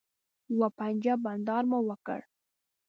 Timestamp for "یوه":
0.53-0.69